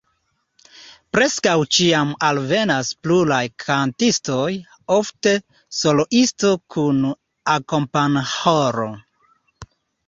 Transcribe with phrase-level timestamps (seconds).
[1.17, 4.49] Preskaŭ ĉiam alvenas pluraj kantistoj,
[4.99, 5.37] ofte
[5.83, 7.07] soloisto kun
[7.59, 8.93] akompanĥoro.